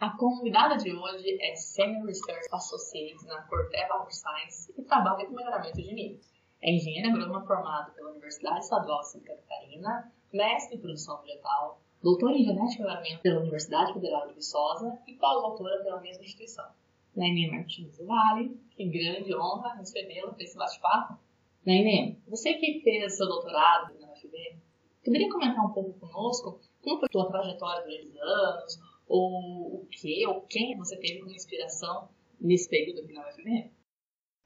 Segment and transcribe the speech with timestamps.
[0.00, 5.76] A convidada de hoje é Senior Research Associate na Corteva Science e trabalha com melhoramento
[5.76, 6.20] de nível.
[6.62, 12.36] É engenheira agrônoma formada pela Universidade Estadual de Santa Catarina, mestre em produção vegetal, doutora
[12.36, 16.70] em genética e melhoramento pela Universidade Federal de Viçosa e pós-doutora pela mesma instituição.
[17.16, 21.18] Naime Martins Vale, que grande honra recebê-la para esse bate-papo.
[21.66, 24.58] Naime, você que fez seu doutorado na UFB,
[25.04, 29.86] poderia comentar um pouco conosco como foi a sua trajetória durante os anos, ou o
[29.90, 32.08] que, ou quem você teve como inspiração
[32.40, 33.70] nesse período aqui na UFB?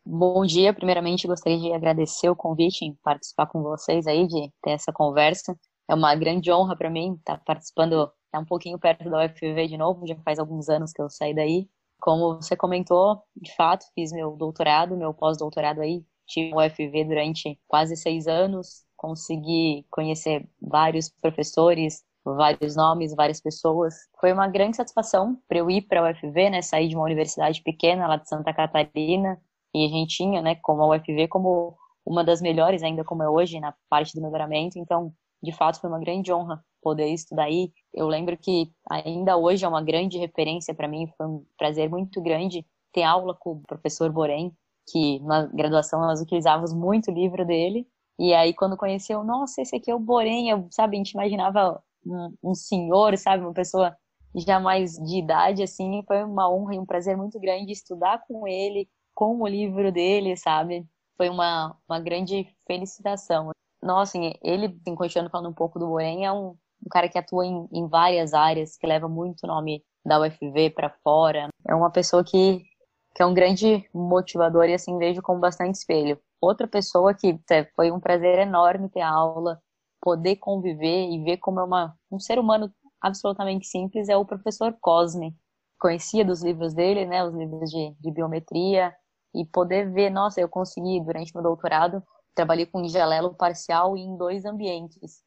[0.04, 4.70] Bom dia, primeiramente gostaria de agradecer o convite em participar com vocês aí, de ter
[4.72, 5.56] essa conversa.
[5.88, 9.76] É uma grande honra para mim estar participando, estar um pouquinho perto da UFV de
[9.76, 11.68] novo, já faz alguns anos que eu saí daí.
[12.00, 17.96] Como você comentou, de fato, fiz meu doutorado, meu pós-doutorado aí, tive UFV durante quase
[17.96, 23.94] seis anos, consegui conhecer vários professores, vários nomes, várias pessoas.
[24.20, 27.62] Foi uma grande satisfação para eu ir para a UFV, né, sair de uma universidade
[27.62, 29.40] pequena lá de Santa Catarina,
[29.74, 33.28] e a gente tinha, né, como a UFV como uma das melhores ainda como é
[33.28, 35.12] hoje na parte do melhoramento, então,
[35.42, 37.72] de fato, foi uma grande honra poder estudar aí.
[37.94, 42.20] Eu lembro que ainda hoje é uma grande referência para mim, foi um prazer muito
[42.20, 44.52] grande ter aula com o professor Borém,
[44.90, 47.86] que na graduação nós utilizávamos muito o livro dele,
[48.18, 51.82] e aí quando conheceu, nossa, esse aqui é o Borém, eu, sabe, a gente imaginava
[52.06, 53.96] um, um senhor, sabe, uma pessoa
[54.34, 58.46] já mais de idade, assim, foi uma honra e um prazer muito grande estudar com
[58.46, 60.86] ele, com o livro dele, sabe?
[61.16, 63.50] Foi uma, uma grande felicitação.
[63.82, 67.18] Nossa, assim, ele, assim, continuando falando um pouco do Borém, é um, um cara que
[67.18, 71.48] atua em, em várias áreas, que leva muito nome da UFV para fora.
[71.68, 72.64] É uma pessoa que,
[73.14, 76.18] que é um grande motivador e, assim, vejo como bastante espelho.
[76.40, 79.60] Outra pessoa que é, foi um prazer enorme ter aula,
[80.02, 84.76] poder conviver e ver como é uma, um ser humano absolutamente simples é o professor
[84.80, 85.34] Cosme.
[85.78, 88.94] Conhecia dos livros dele, né, os livros de, de biometria,
[89.34, 92.02] e poder ver, nossa, eu consegui, durante meu doutorado,
[92.34, 95.22] trabalhei com jalelo parcial em dois ambientes.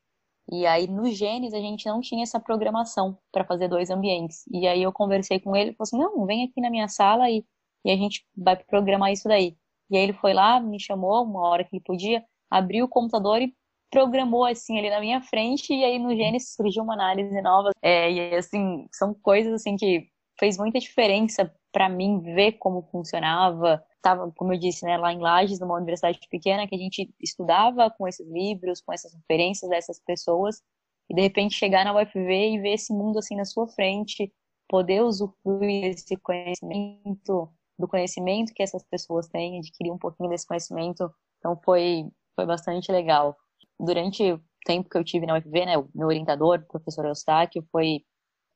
[0.51, 4.43] E aí, no Genes, a gente não tinha essa programação para fazer dois ambientes.
[4.51, 7.29] E aí, eu conversei com ele e falei assim: não, vem aqui na minha sala
[7.29, 7.43] e,
[7.83, 9.57] e a gente vai programar isso daí.
[9.89, 13.41] E aí, ele foi lá, me chamou, uma hora que ele podia, abriu o computador
[13.41, 13.55] e
[13.95, 17.71] programou assim ali na minha frente e aí no Gênesis surgiu uma análise nova.
[17.81, 23.81] É, e assim são coisas assim que fez muita diferença para mim ver como funcionava.
[23.95, 27.89] Estava como eu disse né lá em Lages numa universidade pequena que a gente estudava
[27.89, 30.61] com esses livros com essas referências dessas pessoas
[31.09, 34.29] e de repente chegar na UFV e ver esse mundo assim na sua frente
[34.67, 41.09] poder usufruir desse conhecimento do conhecimento que essas pessoas têm adquirir um pouquinho desse conhecimento.
[41.39, 43.37] Então foi foi bastante legal
[43.79, 47.65] durante o tempo que eu tive na UFV, né, o meu orientador, o professor Eustáquio,
[47.71, 48.01] foi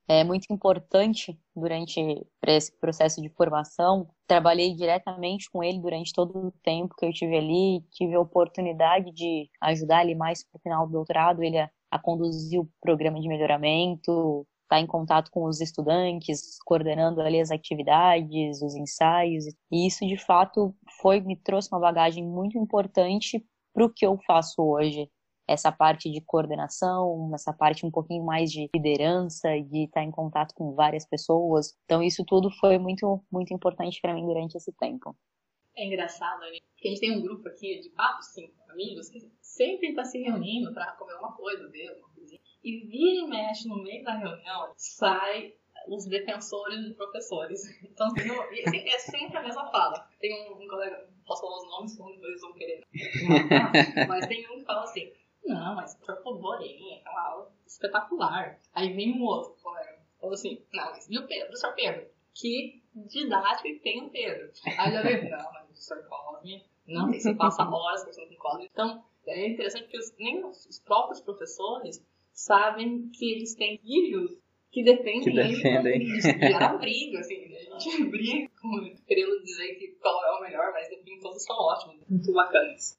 [0.10, 4.10] é, muito importante durante esse processo de formação.
[4.28, 9.12] Trabalhei diretamente com ele durante todo o tempo que eu tive ali, tive a oportunidade
[9.12, 13.22] de ajudar ele mais para o final do doutorado, ele a, a conduzir o programa
[13.22, 19.46] de melhoramento, estar tá em contato com os estudantes, coordenando ali as atividades, os ensaios,
[19.72, 23.46] e isso de fato foi me trouxe uma bagagem muito importante
[23.80, 25.10] para o que eu faço hoje.
[25.48, 30.54] Essa parte de coordenação, essa parte um pouquinho mais de liderança, de estar em contato
[30.54, 31.76] com várias pessoas.
[31.86, 35.16] Então, isso tudo foi muito, muito importante para mim durante esse tempo.
[35.76, 36.60] É engraçado, né?
[36.74, 40.22] Porque a gente tem um grupo aqui de quatro, cinco amigos que sempre está se
[40.22, 42.42] reunindo para comer uma coisa, ver uma coisinha.
[42.64, 45.54] E vira e mexe no meio da reunião, sai
[45.88, 47.62] os defensores de professores.
[47.84, 50.08] Então, é sempre a mesma fala.
[50.20, 52.84] Tem um, um colega, posso falar os nomes, como eles vão querer
[54.08, 55.14] mas tem um que fala assim,
[55.46, 58.60] não, mas favor, é uma aula espetacular.
[58.74, 61.74] Aí vem um outro colega, falou assim, não, mas e o Pedro, o Sr.
[61.76, 62.08] Pedro?
[62.34, 64.52] Que didático tem o Pedro?
[64.78, 66.08] Aí já veio, não, mas o Sr.
[66.08, 68.70] Cosme, não, você passa horas conversando com o Cosme.
[68.72, 74.38] Então, é interessante que os, nem os próprios professores sabem que eles têm filhos
[74.72, 76.02] que defendem, que defendem.
[76.02, 77.36] ele a briga, assim,
[77.74, 78.50] a gente briga
[79.08, 82.98] querendo dizer que qual é o melhor, mas enfim, todos são ótimos, muito bacanas.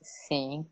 [0.00, 0.66] Sim.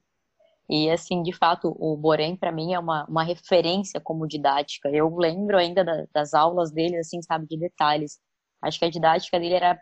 [0.68, 4.88] E assim, de fato, o Borém para mim é uma, uma referência como didática.
[4.88, 8.18] Eu lembro ainda da, das aulas dele, assim, sabe, de detalhes.
[8.62, 9.78] Acho que a didática dele era,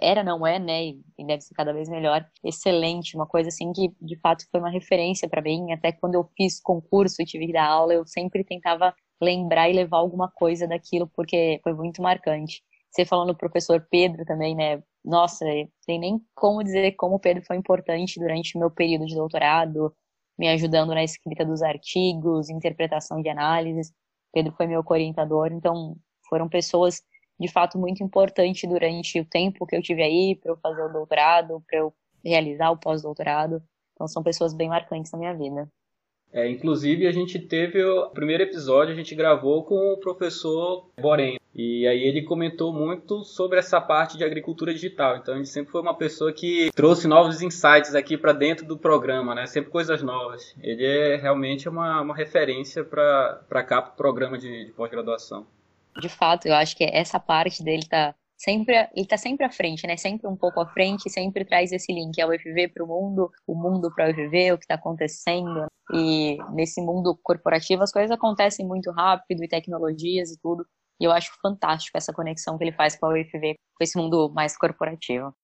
[0.00, 3.16] era não é, né, e deve ser cada vez melhor, excelente.
[3.16, 5.72] Uma coisa assim que, de fato, foi uma referência para mim.
[5.72, 9.72] Até quando eu fiz concurso e tive que dar aula, eu sempre tentava lembrar e
[9.74, 12.62] levar alguma coisa daquilo, porque foi muito marcante.
[12.90, 14.82] Você falando do professor Pedro também, né?
[15.04, 15.44] Nossa,
[15.86, 19.94] tem nem como dizer como o Pedro foi importante durante o meu período de doutorado,
[20.38, 23.92] me ajudando na escrita dos artigos, interpretação de análises.
[24.32, 25.96] Pedro foi meu orientador, então
[26.28, 27.02] Foram pessoas
[27.40, 30.92] de fato muito importantes durante o tempo que eu tive aí para eu fazer o
[30.92, 31.94] doutorado, para eu
[32.24, 33.62] realizar o pós-doutorado.
[33.94, 35.70] Então são pessoas bem marcantes na minha vida.
[36.32, 41.38] É, inclusive a gente teve o primeiro episódio, a gente gravou com o professor Borém.
[41.54, 45.16] E aí ele comentou muito sobre essa parte de agricultura digital.
[45.16, 49.34] Então ele sempre foi uma pessoa que trouxe novos insights aqui para dentro do programa,
[49.34, 49.46] né?
[49.46, 50.54] Sempre coisas novas.
[50.62, 55.46] Ele é realmente uma, uma referência para cá, para o programa de, de pós-graduação.
[55.98, 59.86] De fato, eu acho que essa parte dele tá sempre ele está sempre à frente,
[59.86, 59.96] né?
[59.96, 63.30] Sempre um pouco à frente, sempre traz esse link, é o UFV para o mundo,
[63.46, 65.66] o mundo para o UFV, o que está acontecendo.
[65.92, 70.64] E nesse mundo corporativo as coisas acontecem muito rápido e tecnologias e tudo.
[71.00, 74.30] E eu acho fantástico essa conexão que ele faz com a UFV, com esse mundo
[74.30, 75.34] mais corporativo.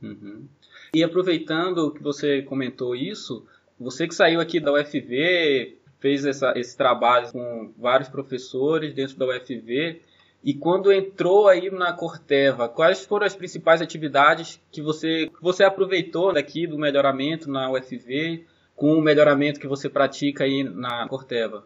[0.00, 0.48] Uhum.
[0.94, 3.46] E aproveitando que você comentou isso,
[3.78, 9.26] você que saiu aqui da UFV, fez essa, esse trabalho com vários professores dentro da
[9.26, 10.02] UFV,
[10.44, 16.32] e quando entrou aí na Corteva, quais foram as principais atividades que você, você aproveitou
[16.32, 18.44] daqui do melhoramento na UFV
[18.74, 21.64] com o melhoramento que você pratica aí na Corteva?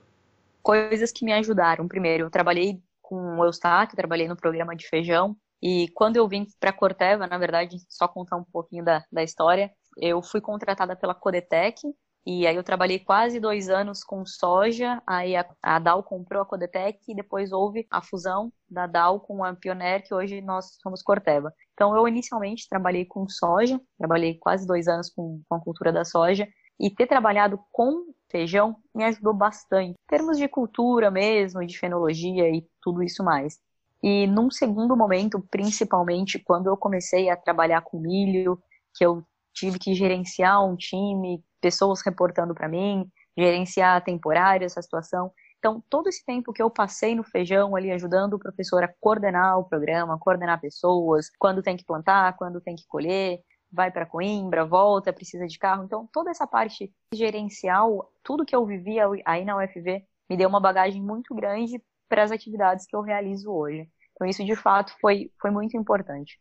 [0.62, 1.88] Coisas que me ajudaram.
[1.88, 5.34] Primeiro, eu trabalhei com o Eustáquio, trabalhei no programa de feijão.
[5.62, 9.23] E quando eu vim para a Corteva, na verdade, só contar um pouquinho da, da
[9.23, 11.81] história, eu fui contratada pela Codetec,
[12.26, 16.44] e aí eu trabalhei quase dois anos com soja, aí a, a Dow comprou a
[16.44, 21.02] Codetec e depois houve a fusão da Dow com a Pioneer, que hoje nós somos
[21.02, 21.55] Corteva.
[21.73, 26.05] Então eu inicialmente trabalhei com soja, trabalhei quase dois anos com, com a cultura da
[26.05, 26.49] soja,
[26.81, 32.50] e ter trabalhado com feijão me ajudou bastante, em termos de cultura mesmo, de fenologia
[32.50, 33.58] e tudo isso mais.
[34.02, 38.61] E num segundo momento, principalmente quando eu comecei a trabalhar com milho,
[38.96, 39.25] que eu
[39.55, 45.32] tive que gerenciar um time, pessoas reportando para mim, gerenciar temporário essa situação.
[45.58, 49.58] Então, todo esse tempo que eu passei no feijão ali ajudando o professor a coordenar
[49.58, 53.40] o programa, coordenar pessoas, quando tem que plantar, quando tem que colher,
[53.72, 55.84] vai para Coimbra, volta, precisa de carro.
[55.84, 60.60] Então, toda essa parte gerencial, tudo que eu vivia aí na UFV, me deu uma
[60.60, 63.88] bagagem muito grande para as atividades que eu realizo hoje.
[64.12, 66.38] Então, isso de fato foi, foi muito importante.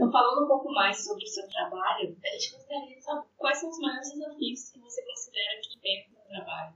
[0.00, 3.58] Então, falando um pouco mais sobre o seu trabalho, a gente gostaria de saber quais
[3.58, 6.74] são os maiores desafios que você considera que tem no trabalho.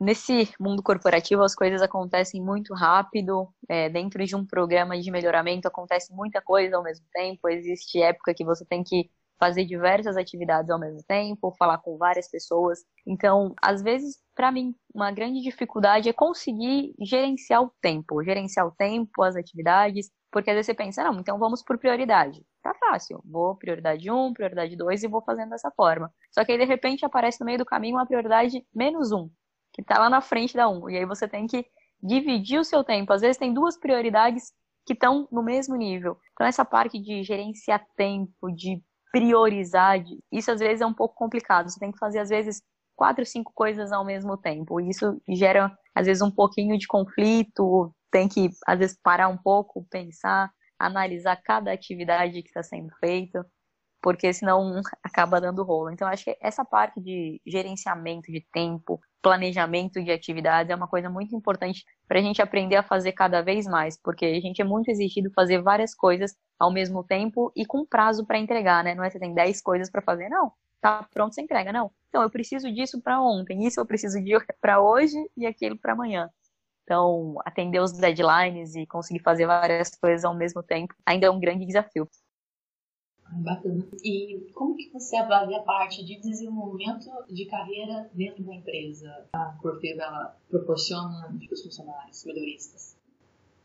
[0.00, 3.48] Nesse mundo corporativo, as coisas acontecem muito rápido.
[3.68, 7.48] É, dentro de um programa de melhoramento, acontece muita coisa ao mesmo tempo.
[7.48, 9.08] Existe época que você tem que
[9.42, 12.78] fazer diversas atividades ao mesmo tempo, falar com várias pessoas.
[13.04, 18.70] Então, às vezes, para mim, uma grande dificuldade é conseguir gerenciar o tempo, gerenciar o
[18.70, 22.40] tempo, as atividades, porque às vezes você pensa, não, então vamos por prioridade.
[22.62, 23.20] Tá fácil.
[23.24, 26.08] Vou prioridade 1, prioridade 2 e vou fazendo dessa forma.
[26.30, 29.28] Só que aí, de repente, aparece no meio do caminho uma prioridade menos 1,
[29.72, 30.88] que tá lá na frente da 1.
[30.88, 31.66] E aí você tem que
[32.00, 33.12] dividir o seu tempo.
[33.12, 34.52] Às vezes tem duas prioridades
[34.86, 36.16] que estão no mesmo nível.
[36.32, 38.80] Então, essa parte de gerenciar tempo, de
[39.12, 41.68] priorizar, isso às vezes é um pouco complicado.
[41.70, 42.62] Você tem que fazer, às vezes,
[42.96, 44.80] quatro, cinco coisas ao mesmo tempo.
[44.80, 49.36] E isso gera, às vezes, um pouquinho de conflito, tem que, às vezes, parar um
[49.38, 53.46] pouco, pensar, analisar cada atividade que está sendo feita,
[54.02, 55.90] porque senão acaba dando rolo.
[55.90, 61.08] Então, acho que essa parte de gerenciamento de tempo, planejamento de atividades é uma coisa
[61.08, 64.64] muito importante para a gente aprender a fazer cada vez mais, porque a gente é
[64.64, 68.94] muito exigido fazer várias coisas ao mesmo tempo e com prazo para entregar, né?
[68.94, 70.52] Não é você tem 10 coisas para fazer, não.
[70.80, 71.90] Tá pronto, você entrega, não.
[72.08, 75.92] Então, eu preciso disso para ontem, isso eu preciso de para hoje e aquilo para
[75.92, 76.28] amanhã.
[76.84, 81.38] Então, atender os deadlines e conseguir fazer várias coisas ao mesmo tempo ainda é um
[81.40, 82.08] grande desafio.
[83.34, 83.86] Bacana.
[84.04, 89.26] E como que você avalia a parte de desenvolvimento de carreira dentro da empresa?
[89.32, 92.96] A Corteva proporciona para os funcionários, melhoristas?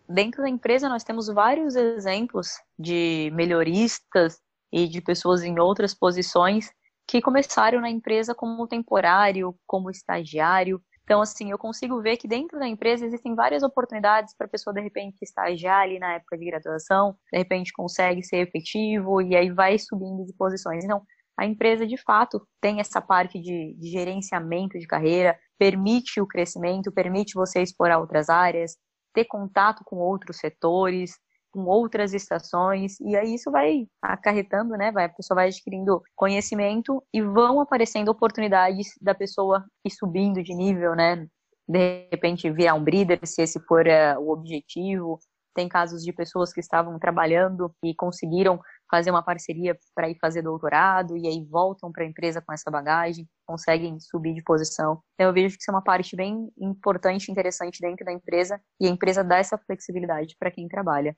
[0.08, 4.40] Dentro da empresa nós temos vários exemplos de melhoristas
[4.72, 6.72] e de pessoas em outras posições
[7.06, 12.60] que começaram na empresa como temporário, como estagiário, então, assim, eu consigo ver que dentro
[12.60, 16.44] da empresa existem várias oportunidades para a pessoa, de repente, estagiar ali na época de
[16.44, 20.84] graduação, de repente consegue ser efetivo e aí vai subindo de posições.
[20.84, 21.02] Então,
[21.40, 26.92] a empresa, de fato, tem essa parte de, de gerenciamento de carreira, permite o crescimento,
[26.92, 28.76] permite você explorar outras áreas,
[29.14, 31.12] ter contato com outros setores,
[31.58, 34.92] com outras estações, e aí isso vai acarretando, né?
[34.92, 40.54] Vai, a pessoa vai adquirindo conhecimento e vão aparecendo oportunidades da pessoa ir subindo de
[40.54, 41.26] nível, né?
[41.68, 45.18] De repente virar um breeder, se esse for uh, o objetivo.
[45.56, 50.44] Tem casos de pessoas que estavam trabalhando e conseguiram fazer uma parceria para ir fazer
[50.44, 55.02] doutorado e aí voltam para a empresa com essa bagagem, conseguem subir de posição.
[55.16, 58.86] Então eu vejo que isso é uma parte bem importante interessante dentro da empresa e
[58.86, 61.18] a empresa dá essa flexibilidade para quem trabalha.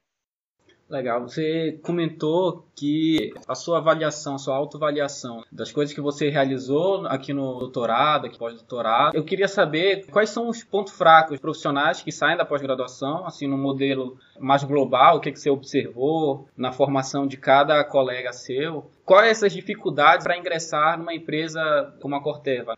[0.90, 1.22] Legal.
[1.22, 7.32] Você comentou que a sua avaliação, a sua autoavaliação das coisas que você realizou aqui
[7.32, 12.36] no doutorado, aqui pós-doutorado, eu queria saber quais são os pontos fracos profissionais que saem
[12.36, 17.38] da pós-graduação, assim, no modelo mais global, o que, que você observou na formação de
[17.38, 18.90] cada colega seu.
[19.06, 22.76] Quais essas dificuldades para ingressar numa empresa como a Corteva?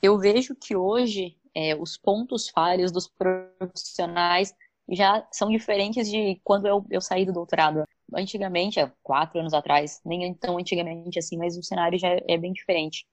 [0.00, 4.54] Eu vejo que hoje é, os pontos falhos dos profissionais
[4.90, 7.84] já são diferentes de quando eu, eu saí do doutorado.
[8.14, 12.52] Antigamente, há quatro anos atrás, nem tão antigamente assim, mas o cenário já é bem
[12.52, 13.06] diferente.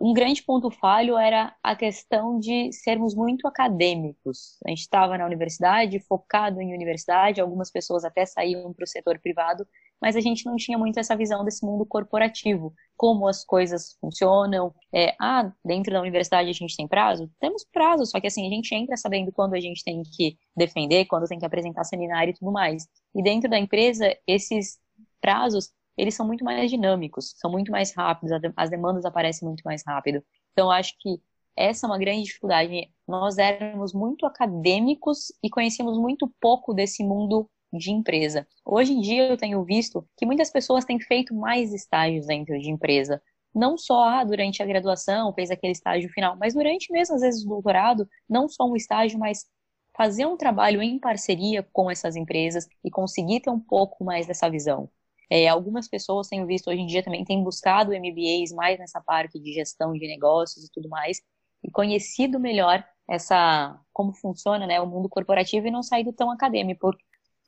[0.00, 4.58] Um grande ponto falho era a questão de sermos muito acadêmicos.
[4.64, 9.18] A gente estava na universidade, focado em universidade, algumas pessoas até saíam para o setor
[9.18, 9.66] privado,
[10.00, 14.74] mas a gente não tinha muito essa visão desse mundo corporativo, como as coisas funcionam.
[14.92, 17.30] É, ah, dentro da universidade a gente tem prazo?
[17.38, 21.04] Temos prazo, só que assim, a gente entra sabendo quando a gente tem que defender,
[21.04, 22.86] quando tem que apresentar seminário e tudo mais.
[23.14, 24.78] E dentro da empresa, esses
[25.20, 29.82] prazos eles são muito mais dinâmicos, são muito mais rápidos, as demandas aparecem muito mais
[29.86, 30.22] rápido.
[30.52, 31.20] Então, acho que
[31.56, 32.90] essa é uma grande dificuldade.
[33.06, 38.46] Nós éramos muito acadêmicos e conhecíamos muito pouco desse mundo de empresa.
[38.64, 42.70] Hoje em dia, eu tenho visto que muitas pessoas têm feito mais estágios dentro de
[42.70, 43.22] empresa.
[43.54, 47.44] Não só ah, durante a graduação, fez aquele estágio final, mas durante mesmo, às vezes,
[47.44, 49.46] o doutorado, não só um estágio, mas
[49.94, 54.48] fazer um trabalho em parceria com essas empresas e conseguir ter um pouco mais dessa
[54.48, 54.88] visão.
[55.34, 59.40] É, algumas pessoas tenho visto hoje em dia também têm buscado MBAs mais nessa parte
[59.40, 61.22] de gestão de negócios e tudo mais
[61.64, 66.90] e conhecido melhor essa como funciona né, o mundo corporativo e não saído tão acadêmico,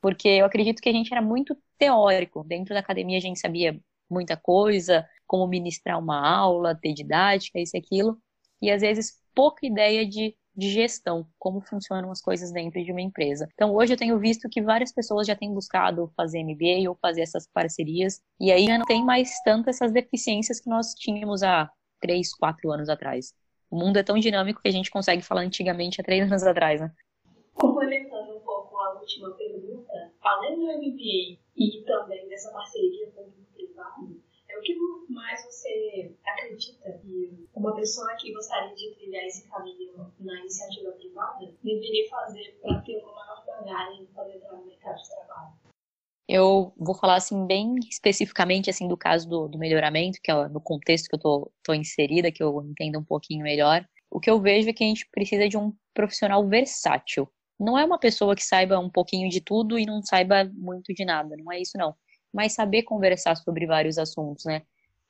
[0.01, 2.43] porque eu acredito que a gente era muito teórico.
[2.43, 7.77] Dentro da academia a gente sabia muita coisa, como ministrar uma aula, ter didática, isso
[7.77, 8.17] e aquilo,
[8.61, 13.01] e às vezes pouca ideia de de gestão, como funcionam as coisas dentro de uma
[13.01, 13.47] empresa.
[13.53, 17.21] Então, hoje eu tenho visto que várias pessoas já têm buscado fazer MBA ou fazer
[17.21, 21.69] essas parcerias, e aí já não tem mais tanto essas deficiências que nós tínhamos há
[21.99, 23.33] três, quatro anos atrás.
[23.69, 26.79] O mundo é tão dinâmico que a gente consegue falar antigamente há três anos atrás,
[26.79, 26.91] né?
[27.53, 34.14] Complementando um pouco a última pergunta, além do MBA e também dessa parceria público-privado, o
[34.65, 40.91] que mais você acredita que uma pessoa que gostaria de trilhar esse caminho na iniciativa
[40.91, 45.53] privada deveria fazer para ter uma maior bagagem para entrar no mercado de trabalho?
[46.27, 50.59] Eu vou falar assim bem especificamente assim do caso do, do melhoramento, que é no
[50.59, 53.87] contexto que eu tô, tô inserida, que eu entendo um pouquinho melhor.
[54.09, 57.31] O que eu vejo é que a gente precisa de um profissional versátil.
[57.59, 61.05] Não é uma pessoa que saiba um pouquinho de tudo e não saiba muito de
[61.05, 61.95] nada, não é isso não
[62.35, 64.61] mas saber conversar sobre vários assuntos, né?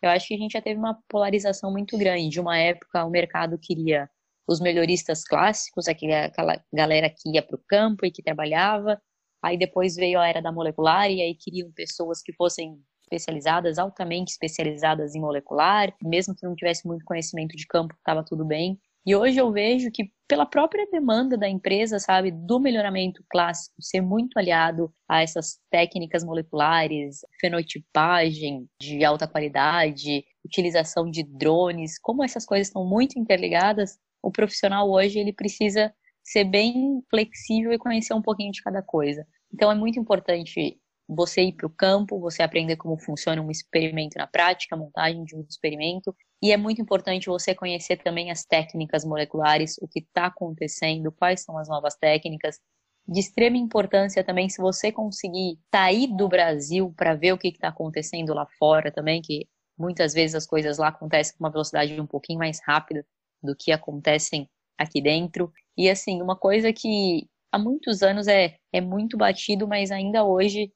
[0.01, 2.39] Eu acho que a gente já teve uma polarização muito grande.
[2.39, 4.07] Uma época o mercado queria
[4.47, 9.01] os melhoristas clássicos, aquela galera que ia para o campo e que trabalhava.
[9.41, 14.31] Aí depois veio a era da molecular e aí queriam pessoas que fossem especializadas, altamente
[14.31, 18.79] especializadas em molecular, mesmo que não tivesse muito conhecimento de campo, estava tudo bem.
[19.05, 24.01] E hoje eu vejo que, pela própria demanda da empresa, sabe, do melhoramento clássico, ser
[24.01, 32.45] muito aliado a essas técnicas moleculares, fenotipagem de alta qualidade, utilização de drones, como essas
[32.45, 38.21] coisas estão muito interligadas, o profissional hoje ele precisa ser bem flexível e conhecer um
[38.21, 39.25] pouquinho de cada coisa.
[39.53, 44.17] Então é muito importante você ir para o campo, você aprender como funciona um experimento
[44.17, 48.45] na prática, a montagem de um experimento, e é muito importante você conhecer também as
[48.45, 52.59] técnicas moleculares, o que está acontecendo, quais são as novas técnicas.
[53.07, 57.69] De extrema importância também, se você conseguir sair do Brasil para ver o que está
[57.69, 62.07] acontecendo lá fora também, que muitas vezes as coisas lá acontecem com uma velocidade um
[62.07, 63.05] pouquinho mais rápida
[63.41, 65.51] do que acontecem aqui dentro.
[65.77, 70.71] E assim, uma coisa que há muitos anos é, é muito batido, mas ainda hoje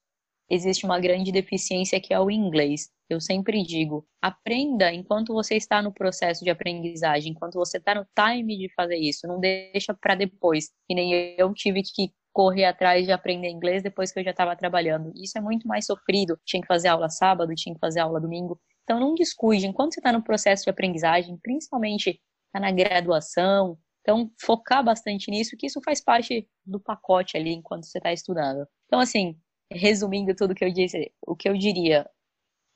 [0.50, 2.90] existe uma grande deficiência que é o inglês.
[3.10, 8.06] Eu sempre digo, aprenda enquanto você está no processo de aprendizagem, enquanto você está no
[8.16, 10.70] time de fazer isso, não deixa para depois.
[10.88, 14.56] Que nem eu tive que correr atrás de aprender inglês depois que eu já estava
[14.56, 15.12] trabalhando.
[15.16, 16.40] Isso é muito mais sofrido.
[16.46, 18.60] Tinha que fazer aula sábado, tinha que fazer aula domingo.
[18.84, 24.32] Então não descuide, enquanto você está no processo de aprendizagem, principalmente está na graduação, então
[24.42, 28.66] focar bastante nisso, que isso faz parte do pacote ali enquanto você está estudando.
[28.86, 29.38] Então assim,
[29.72, 32.10] resumindo tudo que eu disse, o que eu diria,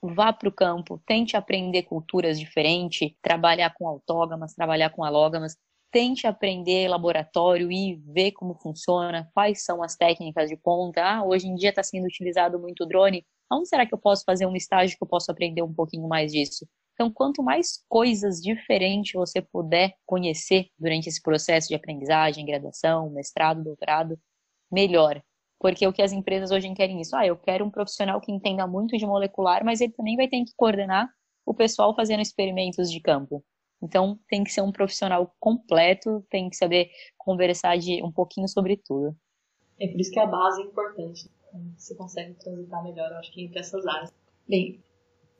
[0.01, 5.57] vá para o campo, tente aprender culturas diferentes, trabalhar com autógamas, trabalhar com alógamas,
[5.91, 11.01] tente aprender laboratório e ver como funciona, quais são as técnicas de ponta.
[11.03, 13.25] Ah, hoje em dia está sendo utilizado muito drone.
[13.51, 16.31] Onde será que eu posso fazer um estágio que eu posso aprender um pouquinho mais
[16.31, 16.67] disso?
[16.93, 23.63] Então, quanto mais coisas diferentes você puder conhecer durante esse processo de aprendizagem, graduação, mestrado,
[23.63, 24.19] doutorado,
[24.71, 25.21] melhor.
[25.63, 28.67] Porque o que as empresas hoje querem isso, ah, eu quero um profissional que entenda
[28.67, 31.09] muito de molecular, mas ele também vai ter que coordenar
[31.45, 33.41] o pessoal fazendo experimentos de campo.
[33.81, 38.75] Então, tem que ser um profissional completo, tem que saber conversar de um pouquinho sobre
[38.75, 39.15] tudo.
[39.79, 41.31] É por isso que a base é importante.
[41.77, 44.13] Você consegue transitar melhor, eu acho que entre essas áreas.
[44.45, 44.83] Bem,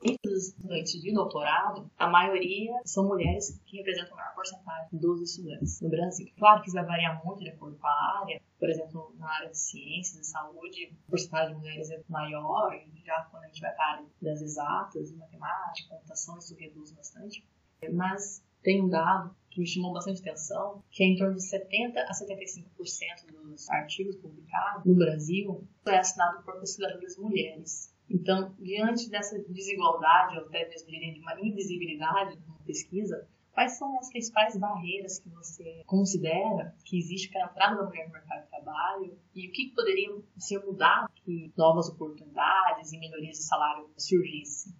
[0.04, 5.88] estudantes de doutorado, a maioria são mulheres que representam a maior porcentagem dos estudantes no
[5.88, 6.30] Brasil.
[6.38, 8.40] Claro que isso vai variar muito de acordo com a área.
[8.58, 12.72] Por exemplo, na área de ciências e saúde, a porcentagem de mulheres é maior.
[13.04, 17.46] Já quando a gente vai para a área das exatas, matemática, computação, isso reduz bastante.
[17.92, 22.00] Mas tem um dado que me chamou bastante atenção, que é em torno de 70
[22.00, 27.93] a 75% dos artigos publicados no Brasil foi assinado por pesquisadoras mulheres.
[28.08, 33.98] Então, diante dessa desigualdade, ou até mesmo diria de uma invisibilidade na pesquisa, quais são
[33.98, 38.42] as principais barreiras que você considera que existe para a entrada da mulher no mercado
[38.42, 43.88] de trabalho e o que poderia ser mudado que novas oportunidades e melhorias de salário
[43.96, 44.74] surgissem?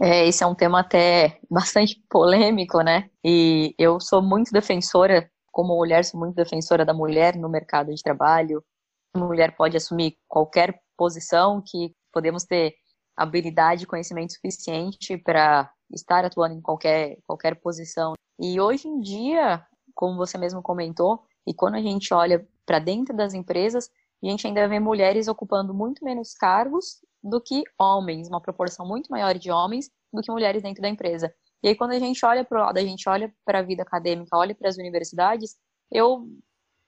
[0.00, 3.08] É, esse é um tema até bastante polêmico, né?
[3.24, 8.02] E eu sou muito defensora, como mulher, sou muito defensora da mulher no mercado de
[8.02, 8.62] trabalho.
[9.14, 12.74] A mulher pode assumir qualquer posição, que podemos ter
[13.16, 18.14] habilidade e conhecimento suficiente para estar atuando em qualquer, qualquer posição.
[18.38, 23.16] E hoje em dia, como você mesmo comentou, e quando a gente olha para dentro
[23.16, 23.88] das empresas,
[24.22, 29.10] a gente ainda vê mulheres ocupando muito menos cargos do que homens, uma proporção muito
[29.10, 31.32] maior de homens do que mulheres dentro da empresa.
[31.62, 33.82] E aí, quando a gente olha para o lado, a gente olha para a vida
[33.82, 35.56] acadêmica, olha para as universidades,
[35.90, 36.28] eu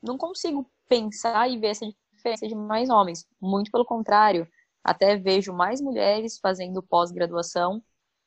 [0.02, 1.84] não consigo pensar e ver essa
[2.18, 3.26] diferença de mais homens.
[3.40, 4.46] Muito pelo contrário,
[4.84, 7.82] até vejo mais mulheres fazendo pós-graduação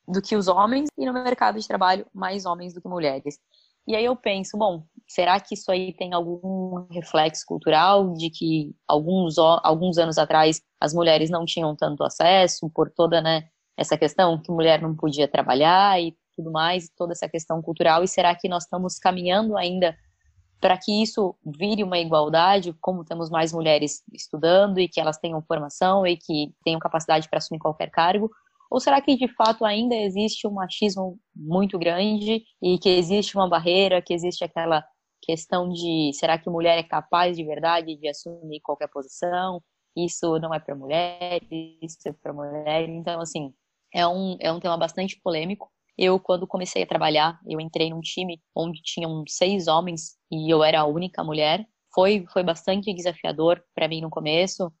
[0.06, 3.38] do que os homens e no mercado de trabalho mais homens do que mulheres.
[3.86, 8.74] E aí eu penso, bom, será que isso aí tem algum reflexo cultural de que
[8.86, 14.40] alguns, alguns anos atrás as mulheres não tinham tanto acesso por toda né, essa questão
[14.40, 18.04] que mulher não podia trabalhar e tudo mais, toda essa questão cultural?
[18.04, 19.96] E será que nós estamos caminhando ainda
[20.62, 25.42] para que isso vire uma igualdade, como temos mais mulheres estudando e que elas tenham
[25.42, 28.30] formação e que tenham capacidade para assumir qualquer cargo?
[28.70, 33.48] Ou será que de fato ainda existe um machismo muito grande e que existe uma
[33.48, 34.84] barreira, que existe aquela
[35.20, 39.60] questão de será que mulher é capaz de verdade de assumir qualquer posição?
[39.96, 42.88] Isso não é para mulher, isso é para mulher.
[42.88, 43.52] Então, assim,
[43.92, 45.71] é um, é um tema bastante polêmico.
[45.96, 50.64] Eu, quando comecei a trabalhar, eu entrei num time onde tinham seis homens e eu
[50.64, 51.66] era a única mulher.
[51.94, 54.72] Foi, foi bastante desafiador para mim no começo.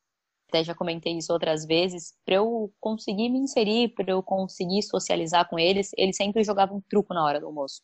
[0.48, 2.14] Até já comentei isso outras vezes.
[2.24, 7.14] Para eu conseguir me inserir, para eu conseguir socializar com eles, eles sempre jogavam truco
[7.14, 7.82] na hora do almoço.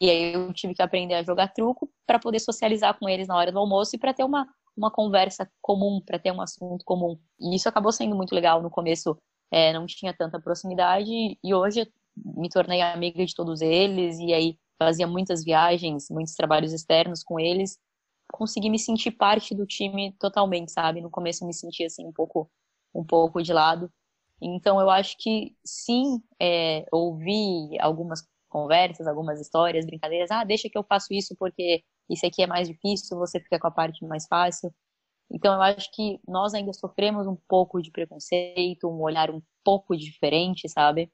[0.00, 3.36] E aí eu tive que aprender a jogar truco para poder socializar com eles na
[3.36, 7.18] hora do almoço e para ter uma, uma conversa comum, para ter um assunto comum.
[7.40, 9.16] E isso acabou sendo muito legal no começo.
[9.50, 11.10] É, não tinha tanta proximidade
[11.42, 11.86] e hoje
[12.16, 17.38] me tornei amiga de todos eles e aí fazia muitas viagens, muitos trabalhos externos com
[17.40, 17.78] eles.
[18.32, 21.00] Consegui me sentir parte do time totalmente, sabe?
[21.00, 22.50] No começo eu me sentia assim um pouco,
[22.94, 23.90] um pouco de lado.
[24.40, 30.30] Então eu acho que sim, é, ouvi algumas conversas, algumas histórias, brincadeiras.
[30.30, 33.66] Ah, deixa que eu faço isso porque isso aqui é mais difícil, você fica com
[33.66, 34.72] a parte mais fácil.
[35.30, 39.96] Então eu acho que nós ainda sofremos um pouco de preconceito, um olhar um pouco
[39.96, 41.12] diferente, sabe?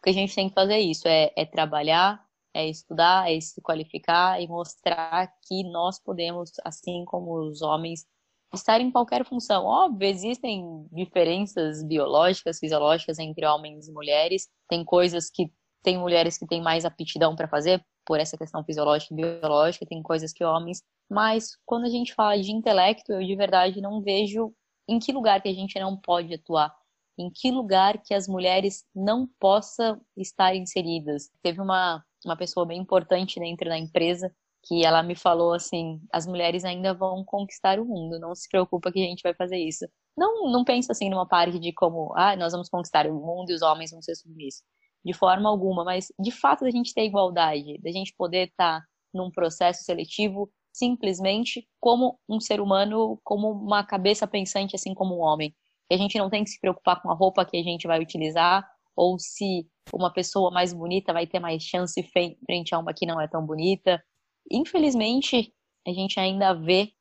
[0.00, 3.38] O que a gente tem que fazer é isso, é, é trabalhar, é estudar, é
[3.40, 8.06] se qualificar e mostrar que nós podemos, assim como os homens,
[8.54, 9.64] estar em qualquer função.
[9.64, 14.48] Óbvio, existem diferenças biológicas, fisiológicas entre homens e mulheres.
[14.68, 19.14] Tem coisas que tem mulheres que têm mais aptidão para fazer por essa questão fisiológica
[19.14, 23.36] e biológica, tem coisas que homens, mas quando a gente fala de intelecto, eu de
[23.36, 24.52] verdade não vejo
[24.88, 26.74] em que lugar que a gente não pode atuar
[27.20, 31.28] em que lugar que as mulheres não possam estar inseridas.
[31.42, 36.26] Teve uma, uma pessoa bem importante dentro da empresa que ela me falou assim: as
[36.26, 39.86] mulheres ainda vão conquistar o mundo, não se preocupa que a gente vai fazer isso.
[40.16, 43.54] Não, não pensa assim numa parte de como, ah, nós vamos conquistar o mundo e
[43.54, 44.62] os homens vão ser submissos.
[45.04, 48.82] De forma alguma, mas de fato a gente ter igualdade, da gente poder estar
[49.14, 55.20] num processo seletivo simplesmente como um ser humano, como uma cabeça pensante, assim como um
[55.20, 55.54] homem
[55.90, 58.00] que a gente não tem que se preocupar com a roupa que a gente vai
[58.00, 63.04] utilizar, ou se uma pessoa mais bonita vai ter mais chance frente a uma que
[63.04, 64.00] não é tão bonita.
[64.48, 65.52] Infelizmente,
[65.84, 66.92] a gente ainda vê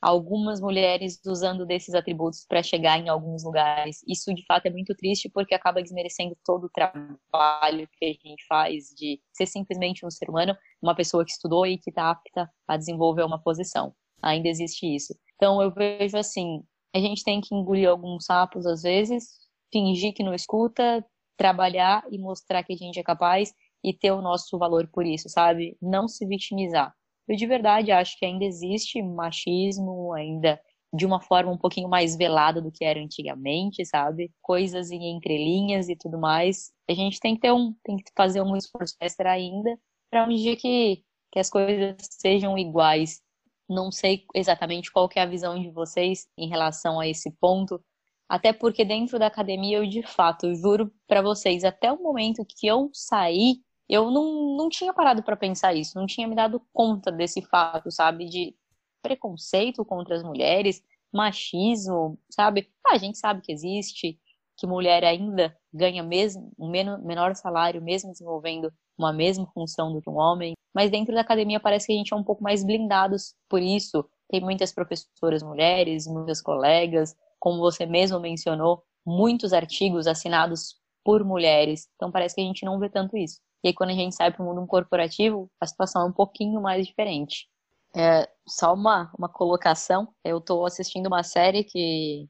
[0.00, 4.02] algumas mulheres usando desses atributos para chegar em alguns lugares.
[4.08, 8.46] Isso de fato é muito triste porque acaba desmerecendo todo o trabalho que a gente
[8.46, 12.50] faz de ser simplesmente um ser humano, uma pessoa que estudou e que está apta
[12.66, 13.92] a desenvolver uma posição.
[14.22, 15.14] Ainda existe isso.
[15.36, 16.62] Então eu vejo assim,
[16.94, 19.28] a gente tem que engolir alguns sapos às vezes,
[19.72, 21.04] fingir que não escuta,
[21.36, 23.52] trabalhar e mostrar que a gente é capaz
[23.84, 25.76] e ter o nosso valor por isso, sabe?
[25.80, 26.92] Não se vitimizar.
[27.28, 30.60] Eu de verdade acho que ainda existe machismo, ainda
[30.92, 34.32] de uma forma um pouquinho mais velada do que era antigamente, sabe?
[34.40, 36.72] Coisas em entrelinhas e tudo mais.
[36.88, 39.78] A gente tem que ter um, tem que fazer um esforço extra ainda
[40.10, 43.20] para um dia que, que as coisas sejam iguais.
[43.68, 47.82] Não sei exatamente qual é a visão de vocês em relação a esse ponto,
[48.28, 52.66] até porque dentro da academia eu de fato juro para vocês, até o momento que
[52.66, 57.10] eu saí eu não, não tinha parado para pensar isso, não tinha me dado conta
[57.10, 58.26] desse fato, sabe?
[58.26, 58.54] De
[59.00, 62.70] preconceito contra as mulheres, machismo, sabe?
[62.86, 64.20] Ah, a gente sabe que existe,
[64.56, 70.10] que mulher ainda ganha mesmo um menor salário, mesmo desenvolvendo uma mesma função do que
[70.10, 70.54] um homem.
[70.74, 74.04] Mas dentro da academia parece que a gente é um pouco mais blindados por isso.
[74.28, 81.88] Tem muitas professoras mulheres, muitas colegas, como você mesmo mencionou, muitos artigos assinados por mulheres.
[81.96, 83.40] Então parece que a gente não vê tanto isso.
[83.64, 86.60] E aí, quando a gente sai para o mundo corporativo, a situação é um pouquinho
[86.60, 87.48] mais diferente.
[87.96, 92.28] É, só uma, uma colocação, eu estou assistindo uma série que...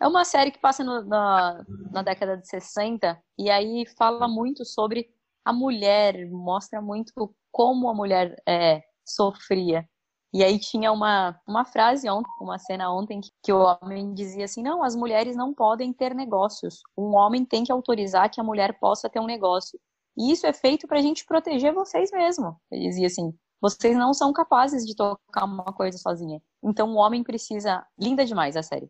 [0.00, 4.64] É uma série que passa no, na, na década de 60, e aí fala muito
[4.64, 5.10] sobre
[5.44, 7.12] a mulher, mostra muito
[7.50, 9.88] como a mulher é, sofria.
[10.32, 14.44] E aí tinha uma, uma frase ontem, uma cena ontem, que, que o homem dizia
[14.44, 16.80] assim, não, as mulheres não podem ter negócios.
[16.96, 19.78] Um homem tem que autorizar que a mulher possa ter um negócio.
[20.16, 22.56] E isso é feito para a gente proteger vocês mesmo.
[22.70, 26.40] Ele dizia assim: vocês não são capazes de tocar uma coisa sozinha.
[26.62, 27.84] Então o homem precisa.
[27.98, 28.88] Linda demais a série.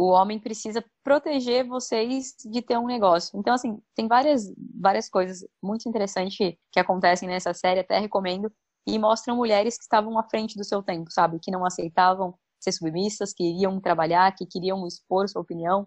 [0.00, 3.36] O homem precisa proteger vocês de ter um negócio.
[3.36, 4.44] Então, assim, tem várias,
[4.80, 8.48] várias coisas muito interessantes que acontecem nessa série, até recomendo,
[8.86, 11.40] e mostram mulheres que estavam à frente do seu tempo, sabe?
[11.42, 15.84] Que não aceitavam ser submissas, que iriam trabalhar, que queriam expor sua opinião,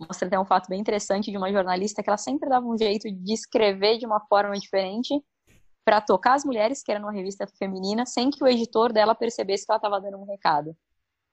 [0.00, 3.06] mostra até um fato bem interessante de uma jornalista que ela sempre dava um jeito
[3.12, 5.22] de escrever de uma forma diferente
[5.84, 9.66] para tocar as mulheres, que era numa revista feminina, sem que o editor dela percebesse
[9.66, 10.74] que ela estava dando um recado.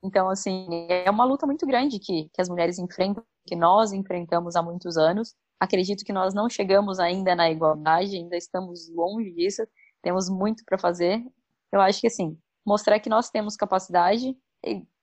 [0.04, 4.56] Então, assim, é uma luta muito grande que, que as mulheres enfrentam, que nós enfrentamos
[4.56, 5.36] há muitos anos.
[5.60, 9.68] Acredito que nós não chegamos ainda na igualdade, ainda estamos longe disso,
[10.02, 11.22] temos muito para fazer.
[11.72, 14.38] Eu acho que, assim, mostrar que nós temos capacidade,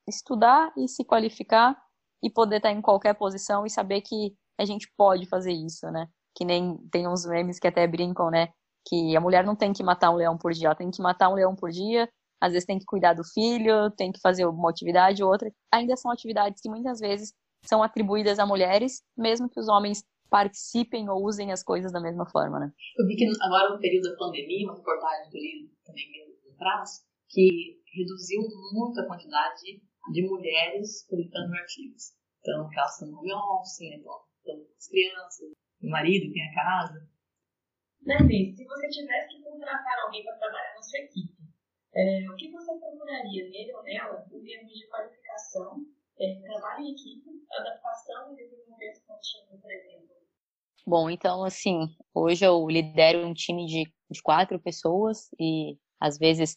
[0.09, 1.76] estudar e se qualificar
[2.22, 6.09] e poder estar em qualquer posição e saber que a gente pode fazer isso, né?
[6.35, 8.48] Que nem tem uns memes que até brincam, né?
[8.87, 11.28] Que a mulher não tem que matar um leão por dia, ela tem que matar
[11.28, 12.09] um leão por dia,
[12.40, 15.51] às vezes tem que cuidar do filho, tem que fazer uma atividade ou outra.
[15.72, 17.33] Ainda são atividades que muitas vezes
[17.64, 22.29] são atribuídas a mulheres, mesmo que os homens participem ou usem as coisas da mesma
[22.29, 22.70] forma, né?
[22.99, 26.05] Eu vi que agora no período da pandemia, uma reportagem que eu li também
[26.55, 26.90] atrás,
[27.29, 29.81] que reduziu muito a quantidade
[30.12, 32.14] de mulheres publicando artigos.
[32.40, 33.96] Então, que elas estão no office, né?
[33.96, 34.12] Estão
[34.44, 35.51] com as crianças,
[35.83, 37.09] o marido tem a casa.
[38.07, 41.36] Nancy, se você tivesse que contratar alguém para trabalhar na sua equipe,
[41.96, 45.85] é, o que você procuraria nele ou nela em termos de qualificação,
[46.20, 50.16] é, trabalho em equipe, adaptação e desenvolvimento contínuo, por exemplo?
[50.87, 56.56] Bom, então, assim, hoje eu lidero um time de, de quatro pessoas e, às vezes,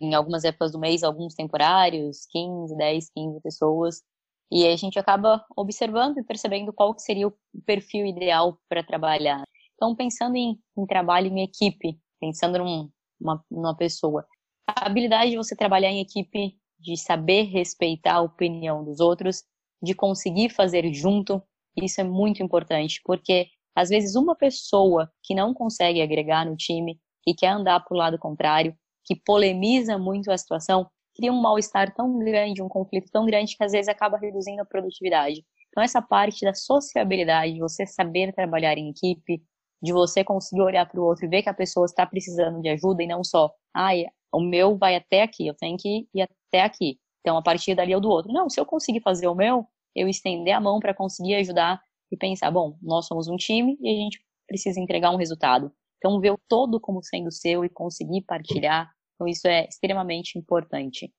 [0.00, 4.02] em algumas épocas do mês, alguns temporários, 15, 10, 15 pessoas.
[4.50, 7.34] E a gente acaba observando e percebendo qual que seria o
[7.66, 9.42] perfil ideal para trabalhar.
[9.74, 14.26] Então, pensando em, em, trabalho em equipe, pensando numa, numa pessoa,
[14.66, 19.44] a habilidade de você trabalhar em equipe, de saber respeitar a opinião dos outros,
[19.82, 21.42] de conseguir fazer junto,
[21.76, 26.98] isso é muito importante, porque às vezes uma pessoa que não consegue agregar no time
[27.26, 31.94] e quer andar para o lado contrário, que polemiza muito a situação, cria um mal-estar
[31.94, 35.44] tão grande, um conflito tão grande que às vezes acaba reduzindo a produtividade.
[35.68, 39.42] Então essa parte da sociabilidade, de você saber trabalhar em equipe,
[39.84, 42.70] de você conseguir olhar para o outro e ver que a pessoa está precisando de
[42.70, 46.62] ajuda e não só, ai, o meu vai até aqui, eu tenho que ir até
[46.62, 46.98] aqui.
[47.20, 48.32] Então a partir dali é o do outro.
[48.32, 52.16] Não, se eu conseguir fazer o meu, eu estender a mão para conseguir ajudar e
[52.16, 55.70] pensar, bom, nós somos um time e a gente precisa entregar um resultado.
[55.98, 61.12] Então, ver o todo como sendo seu e conseguir partilhar, então isso é extremamente importante.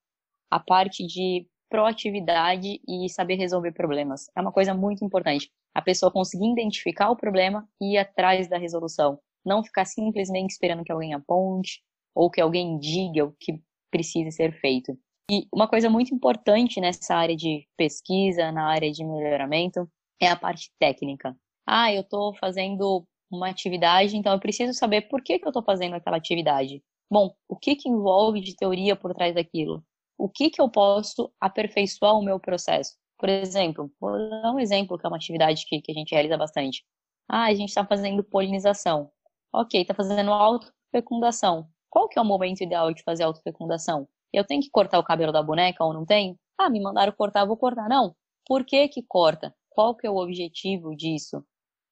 [0.50, 5.52] A parte de proatividade e saber resolver problemas é uma coisa muito importante.
[5.76, 9.20] A pessoa conseguir identificar o problema e ir atrás da resolução.
[9.46, 11.84] Não ficar simplesmente esperando que alguém aponte
[12.16, 13.62] ou que alguém diga o que
[13.92, 14.98] precisa ser feito.
[15.30, 19.90] E uma coisa muito importante nessa área de pesquisa, na área de melhoramento,
[20.22, 21.36] é a parte técnica.
[21.68, 25.64] Ah, eu estou fazendo uma atividade, então eu preciso saber por que, que eu estou
[25.64, 26.82] fazendo aquela atividade.
[27.12, 29.84] Bom, o que, que envolve de teoria por trás daquilo?
[30.18, 32.96] O que, que eu posso aperfeiçoar o meu processo?
[33.18, 36.38] Por exemplo, vou dar um exemplo que é uma atividade que, que a gente realiza
[36.38, 36.84] bastante.
[37.30, 39.12] Ah, a gente está fazendo polinização.
[39.54, 41.68] Ok, está fazendo autofecundação.
[41.90, 44.08] Qual que é o momento ideal de fazer autofecundação?
[44.34, 46.38] Eu tenho que cortar o cabelo da boneca ou não tenho?
[46.58, 47.88] Ah, me mandaram cortar, vou cortar.
[47.88, 48.16] Não.
[48.46, 49.56] Por que que corta?
[49.70, 51.44] Qual que é o objetivo disso?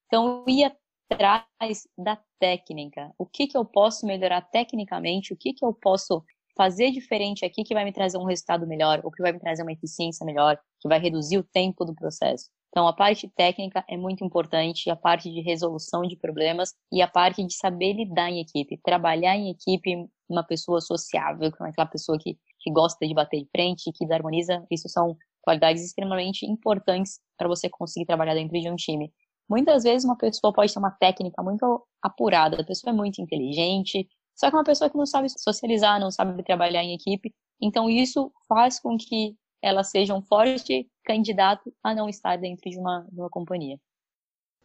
[0.08, 0.72] Então, ir
[1.10, 3.14] atrás da técnica.
[3.18, 5.34] O que que eu posso melhorar tecnicamente?
[5.34, 6.24] O que que eu posso
[6.56, 9.63] fazer diferente aqui que vai me trazer um resultado melhor, ou que vai me trazer
[9.63, 12.50] uma eficiência melhor, que vai reduzir o tempo do processo.
[12.70, 17.08] Então, a parte técnica é muito importante, a parte de resolução de problemas e a
[17.08, 22.18] parte de saber lidar em equipe, trabalhar em equipe, uma pessoa sociável, é aquela pessoa
[22.20, 27.48] que, que gosta de bater de frente, que desarmoniza, isso são qualidades extremamente importantes para
[27.48, 29.13] você conseguir trabalhar dentro de um time.
[29.48, 34.08] Muitas vezes uma pessoa pode ter uma técnica muito apurada, a pessoa é muito inteligente,
[34.36, 37.34] só que é uma pessoa que não sabe socializar, não sabe trabalhar em equipe.
[37.62, 42.78] Então isso faz com que ela seja um forte candidato a não estar dentro de
[42.78, 43.80] uma, de uma companhia.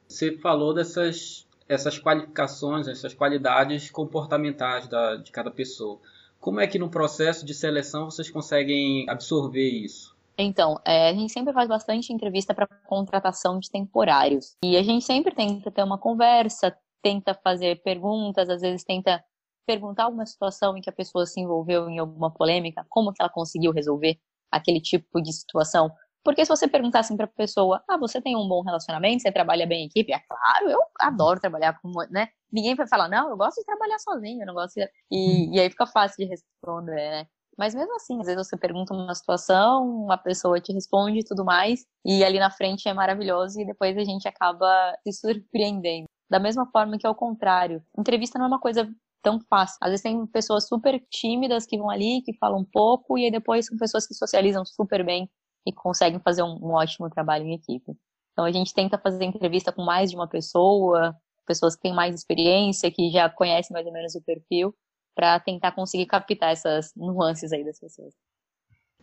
[0.09, 6.01] Você falou dessas essas qualificações, essas qualidades comportamentais da, de cada pessoa.
[6.41, 10.17] Como é que no processo de seleção vocês conseguem absorver isso?
[10.39, 14.57] Então, é, a gente sempre faz bastante entrevista para contratação de temporários.
[14.65, 19.23] E a gente sempre tenta ter uma conversa, tenta fazer perguntas, às vezes tenta
[19.69, 23.29] perguntar alguma situação em que a pessoa se envolveu em alguma polêmica, como que ela
[23.29, 24.19] conseguiu resolver
[24.51, 25.91] aquele tipo de situação.
[26.25, 29.31] Porque se você perguntar assim para a pessoa, ah, você tem um bom relacionamento, você
[29.31, 30.11] trabalha bem em equipe?
[30.11, 32.29] É claro, eu adoro trabalhar com, né?
[32.51, 34.89] Ninguém vai falar, não, eu gosto de trabalhar sozinho, eu não gosto de...
[35.11, 37.27] E, e aí fica fácil de responder, né?
[37.59, 41.45] Mas mesmo assim, às vezes você pergunta uma situação, uma pessoa te responde e tudo
[41.45, 46.07] mais, e ali na frente é maravilhoso e depois a gente acaba se surpreendendo.
[46.31, 47.83] Da mesma forma que é o contrário.
[47.99, 48.89] Entrevista não é uma coisa
[49.23, 49.77] tão fácil.
[49.81, 53.67] Às vezes tem pessoas super tímidas que vão ali, que falam pouco, e aí depois
[53.67, 55.31] são pessoas que socializam super bem
[55.67, 57.93] e conseguem fazer um, um ótimo trabalho em equipe.
[58.33, 62.15] Então a gente tenta fazer entrevista com mais de uma pessoa, pessoas que têm mais
[62.15, 64.75] experiência, que já conhecem mais ou menos o perfil,
[65.15, 68.15] para tentar conseguir captar essas nuances aí das pessoas.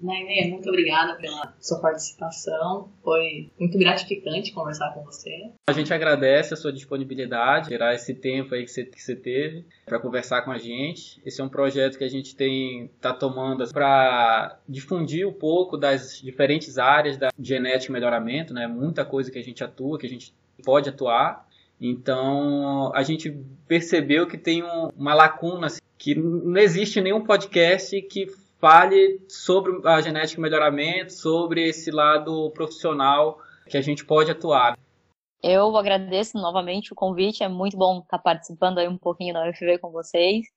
[0.02, 2.90] Nainê, muito obrigada pela sua participação.
[3.02, 5.52] Foi muito gratificante conversar com você.
[5.68, 9.66] A gente agradece a sua disponibilidade, tirar esse tempo aí que você, que você teve
[9.86, 11.22] para conversar com a gente.
[11.26, 16.20] Esse é um projeto que a gente tem tá tomando para difundir um pouco das
[16.22, 18.68] diferentes áreas da genética e melhoramento, né?
[18.68, 21.48] Muita coisa que a gente atua, que a gente pode atuar.
[21.80, 28.02] Então, a gente percebeu que tem um, uma lacuna, assim, que não existe nenhum podcast
[28.04, 28.28] que
[28.66, 33.38] fale sobre a genética e melhoramento, sobre esse lado profissional
[33.70, 34.76] que a gente pode atuar.
[35.44, 39.78] Eu agradeço novamente o convite, é muito bom estar participando aí um pouquinho da UFV
[39.78, 40.48] com vocês.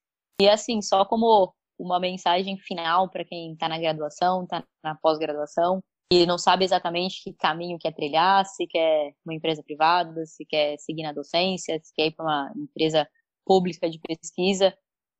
[0.41, 5.79] E assim, só como uma mensagem final para quem está na graduação, está na pós-graduação
[6.11, 10.77] e não sabe exatamente que caminho quer trilhar, se quer uma empresa privada, se quer
[10.79, 13.07] seguir na docência, se quer ir para uma empresa
[13.45, 14.75] pública de pesquisa.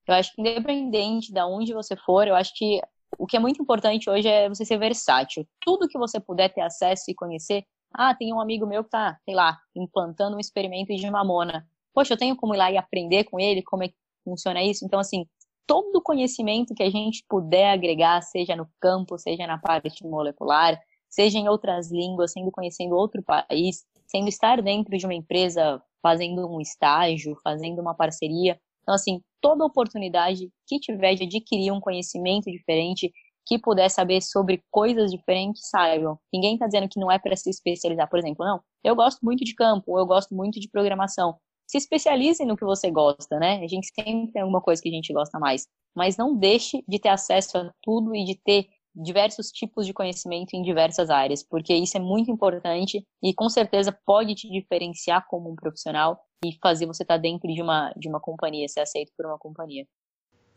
[0.10, 2.82] Eu acho que independente de onde você for, eu acho que
[3.16, 5.48] o que é muito importante hoje é você ser versátil.
[5.62, 7.64] Tudo que você puder ter acesso e conhecer.
[7.94, 11.64] Ah, tem um amigo meu que tá, sei lá, implantando um experimento de mamona.
[11.94, 14.84] Poxa, eu tenho como ir lá e aprender com ele como é que funciona isso.
[14.84, 15.28] Então, assim,
[15.68, 20.82] todo o conhecimento que a gente puder agregar, seja no campo, seja na parte molecular,
[21.08, 26.50] seja em outras línguas, sendo conhecendo outro país, sendo estar dentro de uma empresa, fazendo
[26.50, 28.60] um estágio, fazendo uma parceria.
[28.82, 33.12] Então, assim, toda oportunidade que tiver de adquirir um conhecimento diferente,
[33.46, 36.20] que puder saber sobre coisas diferentes, saibam.
[36.32, 38.62] Ninguém está dizendo que não é para se especializar, por exemplo, não.
[38.84, 41.36] Eu gosto muito de campo, eu gosto muito de programação.
[41.68, 43.64] Se especialize no que você gosta, né?
[43.64, 45.68] A gente sempre tem alguma coisa que a gente gosta mais.
[45.96, 50.54] Mas não deixe de ter acesso a tudo e de ter diversos tipos de conhecimento
[50.54, 55.52] em diversas áreas, porque isso é muito importante e com certeza pode te diferenciar como
[55.52, 59.12] um profissional e fazer você estar tá dentro de uma, de uma companhia, ser aceito
[59.16, 59.86] por uma companhia.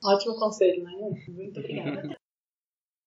[0.05, 0.93] Ótimo conselho, né?
[1.29, 2.17] Muito obrigada.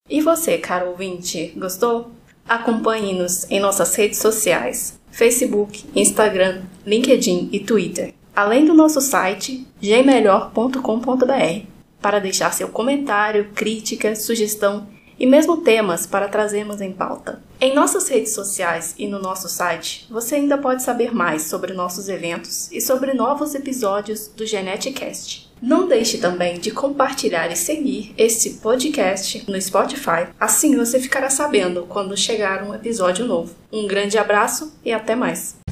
[0.07, 2.11] E você, caro ouvinte, gostou?
[2.47, 11.65] Acompanhe-nos em nossas redes sociais: Facebook, Instagram, LinkedIn e Twitter, além do nosso site gmelhor.com.br,
[11.99, 14.87] para deixar seu comentário, crítica, sugestão
[15.19, 17.41] e mesmo temas para trazermos em pauta.
[17.59, 22.09] Em nossas redes sociais e no nosso site, você ainda pode saber mais sobre nossos
[22.09, 25.51] eventos e sobre novos episódios do Geneticast.
[25.61, 31.85] Não deixe também de compartilhar e seguir este podcast no Spotify, assim você ficará sabendo
[31.87, 33.55] quando chegar um episódio novo.
[33.71, 35.64] Um grande abraço e até mais!